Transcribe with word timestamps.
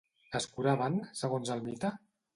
Es 0.39 0.47
curaven, 0.53 0.97
segons 1.21 1.53
el 1.57 1.65
mite? 1.69 1.97